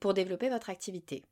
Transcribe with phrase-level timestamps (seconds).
[0.00, 1.22] pour développer votre activité.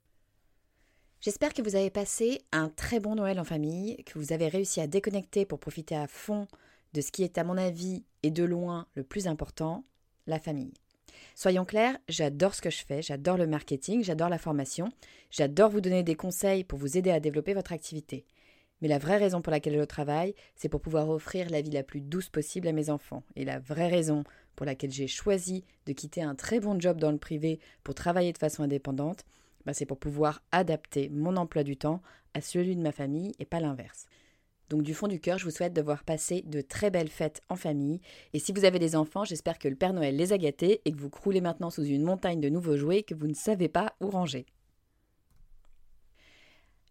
[1.20, 4.81] J'espère que vous avez passé un très bon Noël en famille, que vous avez réussi
[4.81, 6.47] à déconnecter pour profiter à fond
[6.92, 9.84] de ce qui est à mon avis et de loin le plus important,
[10.27, 10.75] la famille.
[11.34, 14.89] Soyons clairs, j'adore ce que je fais, j'adore le marketing, j'adore la formation,
[15.31, 18.25] j'adore vous donner des conseils pour vous aider à développer votre activité.
[18.83, 21.83] Mais la vraie raison pour laquelle je travaille, c'est pour pouvoir offrir la vie la
[21.83, 23.22] plus douce possible à mes enfants.
[23.34, 24.25] Et la vraie raison
[24.57, 28.33] pour laquelle j'ai choisi de quitter un très bon job dans le privé pour travailler
[28.33, 29.25] de façon indépendante,
[29.65, 32.01] bah, c'est pour pouvoir adapter mon emploi du temps
[32.35, 34.07] à celui de ma famille et pas l'inverse.
[34.69, 37.41] Donc du fond du cœur, je vous souhaite de voir passer de très belles fêtes
[37.49, 38.01] en famille.
[38.33, 40.93] Et si vous avez des enfants, j'espère que le Père Noël les a gâtés et
[40.93, 43.94] que vous croulez maintenant sous une montagne de nouveaux jouets que vous ne savez pas
[44.00, 44.47] où ranger.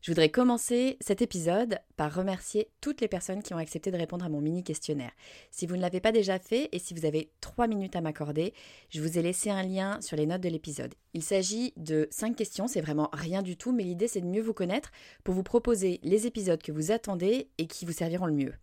[0.05, 4.23] Je voudrais commencer cet épisode par remercier toutes les personnes qui ont accepté de répondre
[4.23, 5.09] à mon mini questionnaire.
[5.49, 8.53] Si vous ne l'avez pas déjà fait et si vous avez trois minutes à m'accorder,
[8.91, 10.93] je vous ai laissé un lien sur les notes de l'épisode.
[11.15, 14.43] Il s'agit de cinq questions, c'est vraiment rien du tout, mais l'idée c'est de mieux
[14.43, 14.91] vous connaître
[15.23, 18.53] pour vous proposer les épisodes que vous attendez et qui vous serviront le mieux.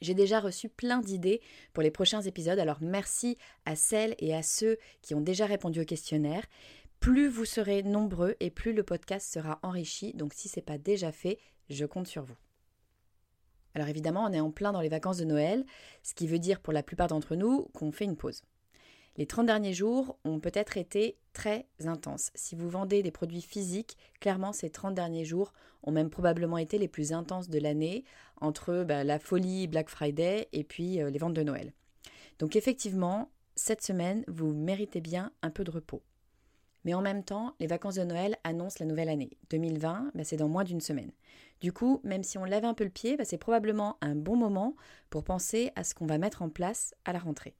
[0.00, 1.42] J'ai déjà reçu plein d'idées
[1.74, 3.36] pour les prochains épisodes, alors merci
[3.66, 6.46] à celles et à ceux qui ont déjà répondu au questionnaire
[7.00, 10.12] plus vous serez nombreux et plus le podcast sera enrichi.
[10.12, 11.38] Donc si ce n'est pas déjà fait,
[11.70, 12.36] je compte sur vous.
[13.74, 15.64] Alors évidemment, on est en plein dans les vacances de Noël,
[16.02, 18.42] ce qui veut dire pour la plupart d'entre nous qu'on fait une pause.
[19.16, 22.30] Les 30 derniers jours ont peut-être été très intenses.
[22.34, 25.52] Si vous vendez des produits physiques, clairement ces 30 derniers jours
[25.82, 28.04] ont même probablement été les plus intenses de l'année,
[28.40, 31.72] entre bah, la folie Black Friday et puis euh, les ventes de Noël.
[32.38, 36.02] Donc effectivement, cette semaine, vous méritez bien un peu de repos.
[36.84, 39.36] Mais en même temps, les vacances de Noël annoncent la nouvelle année.
[39.50, 41.12] 2020, bah, c'est dans moins d'une semaine.
[41.60, 44.36] Du coup, même si on lève un peu le pied, bah, c'est probablement un bon
[44.36, 44.76] moment
[45.10, 47.54] pour penser à ce qu'on va mettre en place à la rentrée.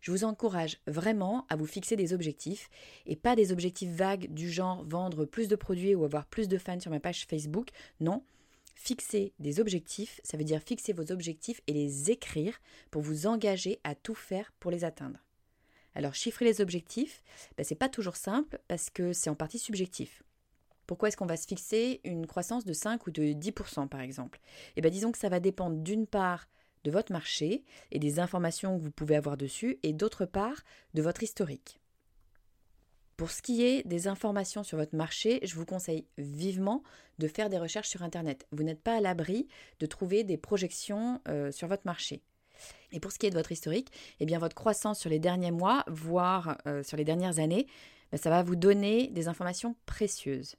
[0.00, 2.70] Je vous encourage vraiment à vous fixer des objectifs
[3.04, 6.56] et pas des objectifs vagues du genre vendre plus de produits ou avoir plus de
[6.56, 7.68] fans sur ma page Facebook.
[8.00, 8.22] Non,
[8.74, 12.60] fixer des objectifs, ça veut dire fixer vos objectifs et les écrire
[12.90, 15.18] pour vous engager à tout faire pour les atteindre.
[15.94, 17.22] Alors chiffrer les objectifs,
[17.56, 20.22] ben, ce n'est pas toujours simple parce que c'est en partie subjectif.
[20.86, 24.40] Pourquoi est-ce qu'on va se fixer une croissance de 5 ou de 10% par exemple?
[24.76, 26.48] Eh bien disons que ça va dépendre d'une part
[26.84, 30.62] de votre marché et des informations que vous pouvez avoir dessus et d'autre part
[30.94, 31.80] de votre historique.
[33.16, 36.82] Pour ce qui est des informations sur votre marché, je vous conseille vivement
[37.18, 38.46] de faire des recherches sur Internet.
[38.50, 39.46] Vous n'êtes pas à l'abri
[39.78, 42.22] de trouver des projections euh, sur votre marché.
[42.92, 45.84] Et pour ce qui est de votre historique, eh votre croissance sur les derniers mois,
[45.88, 47.66] voire euh, sur les dernières années,
[48.12, 50.56] ben, ça va vous donner des informations précieuses.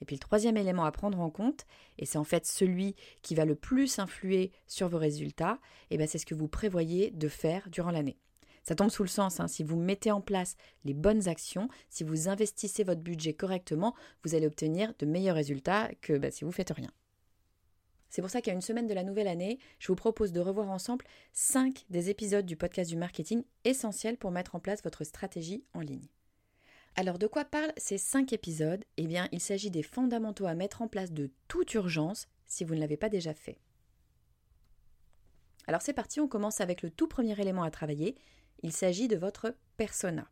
[0.00, 1.66] Et puis le troisième élément à prendre en compte,
[1.98, 5.58] et c'est en fait celui qui va le plus influer sur vos résultats,
[5.90, 8.18] eh c'est ce que vous prévoyez de faire durant l'année.
[8.62, 9.48] Ça tombe sous le sens, hein.
[9.48, 14.34] si vous mettez en place les bonnes actions, si vous investissez votre budget correctement, vous
[14.34, 16.90] allez obtenir de meilleurs résultats que ben, si vous faites rien.
[18.14, 20.70] C'est pour ça qu'à une semaine de la nouvelle année, je vous propose de revoir
[20.70, 25.64] ensemble 5 des épisodes du podcast du marketing essentiels pour mettre en place votre stratégie
[25.74, 26.06] en ligne.
[26.94, 28.84] Alors de quoi parlent ces 5 épisodes?
[28.98, 32.76] Eh bien, il s'agit des fondamentaux à mettre en place de toute urgence si vous
[32.76, 33.58] ne l'avez pas déjà fait.
[35.66, 38.14] Alors c'est parti, on commence avec le tout premier élément à travailler.
[38.62, 40.30] Il s'agit de votre persona.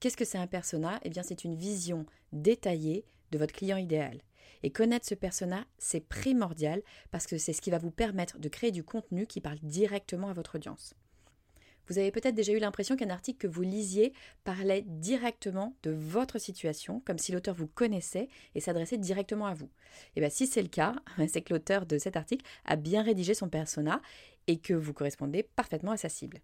[0.00, 1.00] Qu'est-ce que c'est un persona?
[1.02, 4.22] Eh bien, c'est une vision détaillée de votre client idéal.
[4.62, 8.48] Et connaître ce persona, c'est primordial parce que c'est ce qui va vous permettre de
[8.48, 10.94] créer du contenu qui parle directement à votre audience.
[11.86, 16.38] Vous avez peut-être déjà eu l'impression qu'un article que vous lisiez parlait directement de votre
[16.38, 19.68] situation, comme si l'auteur vous connaissait et s'adressait directement à vous.
[20.16, 20.94] Et bien si c'est le cas,
[21.28, 24.00] c'est que l'auteur de cet article a bien rédigé son persona
[24.46, 26.40] et que vous correspondez parfaitement à sa cible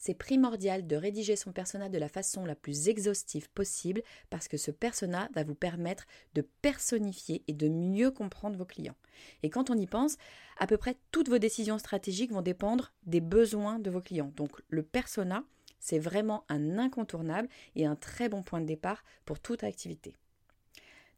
[0.00, 4.56] c'est primordial de rédiger son persona de la façon la plus exhaustive possible parce que
[4.56, 8.96] ce persona va vous permettre de personnifier et de mieux comprendre vos clients.
[9.42, 10.16] Et quand on y pense,
[10.58, 14.32] à peu près toutes vos décisions stratégiques vont dépendre des besoins de vos clients.
[14.36, 15.44] Donc le persona,
[15.78, 20.16] c'est vraiment un incontournable et un très bon point de départ pour toute activité.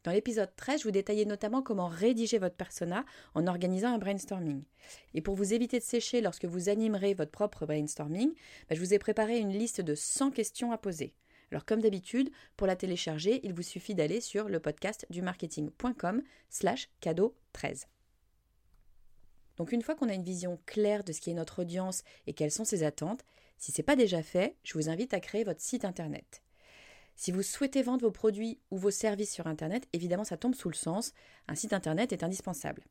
[0.04, 3.04] Dans l'épisode 13, je vous détaillais notamment comment rédiger votre persona
[3.34, 4.64] en organisant un brainstorming.
[5.14, 8.32] Et pour vous éviter de sécher lorsque vous animerez votre propre brainstorming,
[8.68, 11.14] bah, je vous ai préparé une liste de 100 questions à poser.
[11.52, 16.22] Alors comme d'habitude, pour la télécharger, il vous suffit d'aller sur le podcast du marketing.com
[16.48, 17.86] slash cadeau 13.
[19.58, 22.32] Donc une fois qu'on a une vision claire de ce qui est notre audience et
[22.32, 23.22] quelles sont ses attentes,
[23.58, 26.42] si ce n'est pas déjà fait, je vous invite à créer votre site internet.
[27.16, 30.68] Si vous souhaitez vendre vos produits ou vos services sur Internet, évidemment ça tombe sous
[30.68, 31.12] le sens,
[31.48, 32.84] un site Internet est indispensable.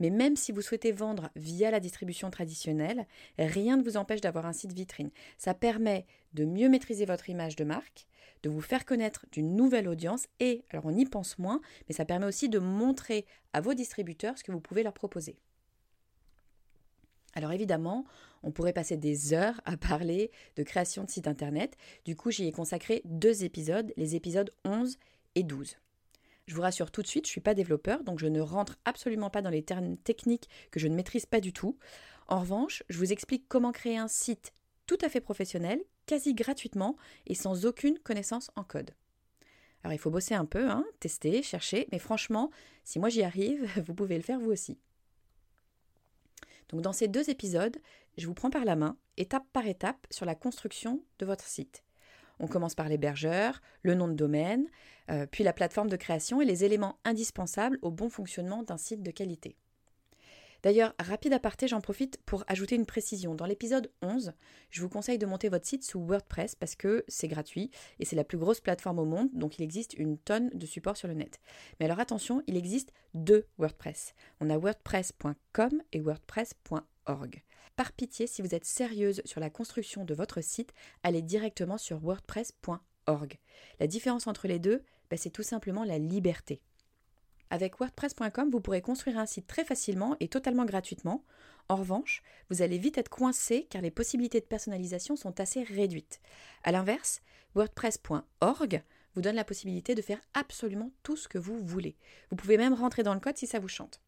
[0.00, 3.06] Mais même si vous souhaitez vendre via la distribution traditionnelle,
[3.38, 5.10] rien ne vous empêche d'avoir un site vitrine.
[5.38, 8.06] Ça permet de mieux maîtriser votre image de marque,
[8.42, 12.04] de vous faire connaître d'une nouvelle audience et, alors on y pense moins, mais ça
[12.04, 15.36] permet aussi de montrer à vos distributeurs ce que vous pouvez leur proposer.
[17.34, 18.06] Alors évidemment,
[18.42, 21.76] on pourrait passer des heures à parler de création de site internet.
[22.04, 24.98] Du coup, j'y ai consacré deux épisodes, les épisodes 11
[25.34, 25.76] et 12.
[26.46, 28.78] Je vous rassure tout de suite, je ne suis pas développeur, donc je ne rentre
[28.84, 31.76] absolument pas dans les termes techniques que je ne maîtrise pas du tout.
[32.28, 34.52] En revanche, je vous explique comment créer un site
[34.86, 36.96] tout à fait professionnel, quasi gratuitement
[37.26, 38.92] et sans aucune connaissance en code.
[39.82, 42.50] Alors il faut bosser un peu, hein, tester, chercher, mais franchement,
[42.84, 44.78] si moi j'y arrive, vous pouvez le faire vous aussi.
[46.68, 47.76] Donc dans ces deux épisodes,
[48.16, 51.84] je vous prends par la main, étape par étape, sur la construction de votre site.
[52.38, 54.66] On commence par l'hébergeur, le nom de domaine,
[55.10, 59.02] euh, puis la plateforme de création et les éléments indispensables au bon fonctionnement d'un site
[59.02, 59.56] de qualité.
[60.66, 63.36] D'ailleurs, rapide aparté, j'en profite pour ajouter une précision.
[63.36, 64.32] Dans l'épisode 11,
[64.68, 67.70] je vous conseille de monter votre site sous WordPress parce que c'est gratuit
[68.00, 70.96] et c'est la plus grosse plateforme au monde, donc il existe une tonne de supports
[70.96, 71.38] sur le net.
[71.78, 74.16] Mais alors attention, il existe deux WordPress.
[74.40, 77.44] On a wordpress.com et wordpress.org.
[77.76, 80.72] Par pitié, si vous êtes sérieuse sur la construction de votre site,
[81.04, 83.38] allez directement sur wordpress.org.
[83.78, 86.60] La différence entre les deux, bah, c'est tout simplement la liberté.
[87.50, 91.24] Avec WordPress.com, vous pourrez construire un site très facilement et totalement gratuitement.
[91.68, 96.20] En revanche, vous allez vite être coincé car les possibilités de personnalisation sont assez réduites.
[96.64, 97.22] A l'inverse,
[97.54, 98.82] WordPress.org
[99.14, 101.96] vous donne la possibilité de faire absolument tout ce que vous voulez.
[102.30, 104.00] Vous pouvez même rentrer dans le code si ça vous chante.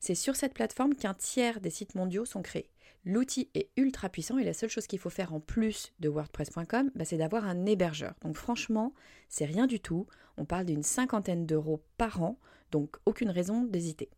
[0.00, 2.70] C'est sur cette plateforme qu'un tiers des sites mondiaux sont créés.
[3.04, 6.90] L'outil est ultra puissant et la seule chose qu'il faut faire en plus de WordPress.com,
[6.94, 8.14] bah, c'est d'avoir un hébergeur.
[8.20, 8.92] Donc franchement,
[9.28, 10.06] c'est rien du tout.
[10.36, 12.38] On parle d'une cinquantaine d'euros par an
[12.70, 14.10] donc aucune raison d'hésiter.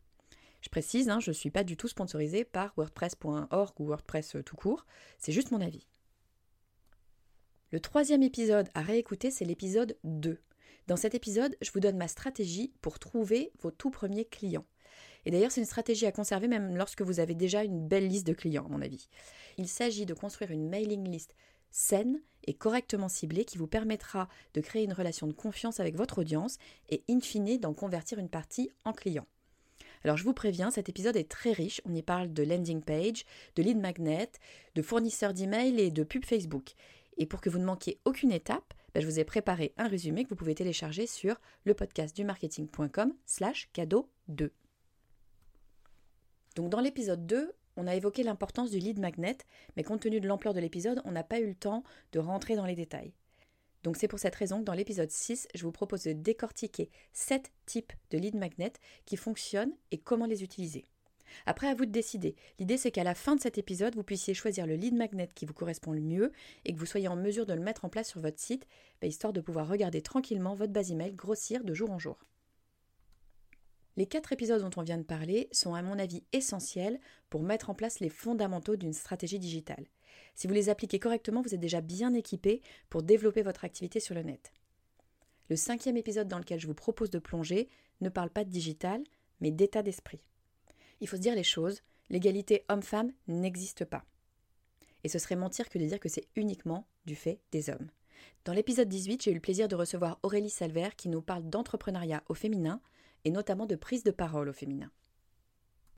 [0.60, 4.56] Je précise, hein, je ne suis pas du tout sponsorisée par WordPress.org ou WordPress tout
[4.56, 4.87] court,
[5.19, 5.87] c'est juste mon avis.
[7.72, 10.38] Le troisième épisode à réécouter, c'est l'épisode 2.
[10.88, 14.66] Dans cet épisode, je vous donne ma stratégie pour trouver vos tout premiers clients.
[15.25, 18.26] Et d'ailleurs, c'est une stratégie à conserver même lorsque vous avez déjà une belle liste
[18.26, 19.08] de clients, à mon avis.
[19.56, 21.34] Il s'agit de construire une mailing list
[21.72, 26.19] saine et correctement ciblée qui vous permettra de créer une relation de confiance avec votre
[26.19, 26.58] audience
[26.91, 29.26] et in fine d'en convertir une partie en client.
[30.05, 33.24] Alors je vous préviens, cet épisode est très riche, on y parle de landing page,
[33.56, 34.31] de lead magnet,
[34.74, 36.72] de fournisseurs d'email et de pub Facebook.
[37.19, 40.24] Et pour que vous ne manquiez aucune étape, bah, je vous ai préparé un résumé
[40.24, 44.52] que vous pouvez télécharger sur le podcast du marketing.com slash cadeau 2.
[46.56, 49.38] Donc dans l'épisode 2, on a évoqué l'importance du lead magnet,
[49.76, 52.56] mais compte tenu de l'ampleur de l'épisode, on n'a pas eu le temps de rentrer
[52.56, 53.12] dans les détails.
[53.82, 57.50] Donc c'est pour cette raison que dans l'épisode 6, je vous propose de décortiquer 7
[57.67, 58.72] types de lead magnet
[59.06, 60.86] qui fonctionnent et comment les utiliser.
[61.46, 62.36] Après, à vous de décider.
[62.58, 65.46] L'idée, c'est qu'à la fin de cet épisode, vous puissiez choisir le lead magnet qui
[65.46, 66.32] vous correspond le mieux
[66.64, 68.67] et que vous soyez en mesure de le mettre en place sur votre site,
[69.00, 72.19] bah, histoire de pouvoir regarder tranquillement votre base email grossir de jour en jour.
[73.96, 77.69] Les quatre épisodes dont on vient de parler sont à mon avis essentiels pour mettre
[77.69, 79.87] en place les fondamentaux d'une stratégie digitale.
[80.34, 84.15] Si vous les appliquez correctement, vous êtes déjà bien équipé pour développer votre activité sur
[84.15, 84.53] le net.
[85.51, 87.69] Le cinquième épisode dans lequel je vous propose de plonger
[88.01, 89.03] ne parle pas de digital,
[89.41, 90.20] mais d'état d'esprit.
[91.01, 94.05] Il faut se dire les choses, l'égalité homme-femme n'existe pas.
[95.05, 97.91] Et ce serait mentir que de dire que c'est uniquement du fait des hommes.
[98.44, 102.22] Dans l'épisode 18, j'ai eu le plaisir de recevoir Aurélie Salver qui nous parle d'entrepreneuriat
[102.29, 102.81] au féminin
[103.24, 104.91] et notamment de prise de parole au féminin.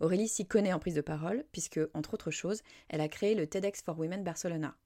[0.00, 3.46] Aurélie s'y connaît en prise de parole, puisque, entre autres choses, elle a créé le
[3.46, 4.76] TEDx for Women Barcelona.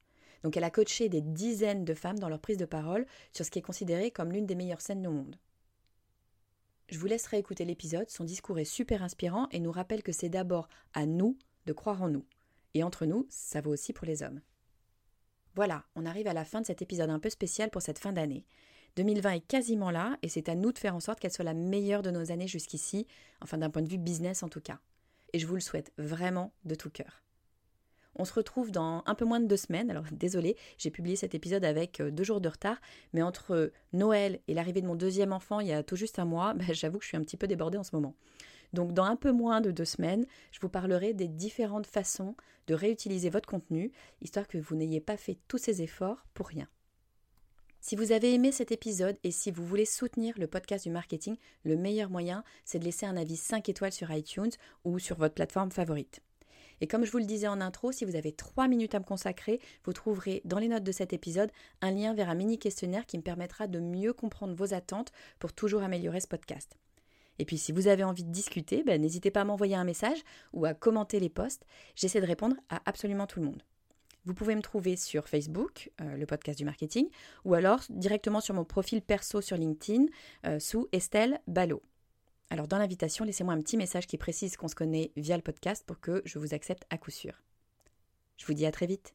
[0.43, 3.51] Donc elle a coaché des dizaines de femmes dans leur prise de parole sur ce
[3.51, 5.37] qui est considéré comme l'une des meilleures scènes au monde.
[6.89, 10.31] Je vous laisserai écouter l'épisode, son discours est super inspirant et nous rappelle que c'est
[10.31, 12.25] d'abord à nous de croire en nous.
[12.75, 14.41] Et entre nous, ça vaut aussi pour les hommes.
[15.55, 18.13] Voilà, on arrive à la fin de cet épisode un peu spécial pour cette fin
[18.13, 18.47] d'année.
[18.99, 21.55] 2020 est quasiment là et c'est à nous de faire en sorte qu'elle soit la
[21.55, 23.07] meilleure de nos années jusqu'ici,
[23.41, 24.81] enfin d'un point de vue business en tout cas.
[25.33, 27.23] Et je vous le souhaite vraiment de tout cœur.
[28.17, 29.89] On se retrouve dans un peu moins de deux semaines.
[29.93, 32.81] Alors désolé, j'ai publié cet épisode avec euh, deux jours de retard,
[33.13, 36.25] mais entre Noël et l'arrivée de mon deuxième enfant il y a tout juste un
[36.25, 38.17] mois, bah, j'avoue que je suis un petit peu débordée en ce moment.
[38.73, 42.35] Donc dans un peu moins de deux semaines, je vous parlerai des différentes façons
[42.67, 46.67] de réutiliser votre contenu, histoire que vous n'ayez pas fait tous ces efforts pour rien.
[47.81, 51.37] Si vous avez aimé cet épisode et si vous voulez soutenir le podcast du marketing,
[51.63, 54.51] le meilleur moyen, c'est de laisser un avis 5 étoiles sur iTunes
[54.85, 56.21] ou sur votre plateforme favorite.
[56.81, 59.05] Et comme je vous le disais en intro, si vous avez 3 minutes à me
[59.05, 63.07] consacrer, vous trouverez dans les notes de cet épisode un lien vers un mini questionnaire
[63.07, 66.77] qui me permettra de mieux comprendre vos attentes pour toujours améliorer ce podcast.
[67.39, 70.19] Et puis si vous avez envie de discuter, ben, n'hésitez pas à m'envoyer un message
[70.53, 71.65] ou à commenter les posts.
[71.95, 73.63] J'essaie de répondre à absolument tout le monde.
[74.29, 77.09] Vous pouvez me trouver sur Facebook, euh, le podcast du marketing,
[77.47, 80.05] ou alors directement sur mon profil perso sur LinkedIn
[80.45, 81.83] euh, sous Estelle Ballot.
[82.51, 85.83] Alors dans l'invitation, laissez-moi un petit message qui précise qu'on se connaît via le podcast
[85.87, 87.43] pour que je vous accepte à coup sûr.
[88.37, 89.15] Je vous dis à très vite.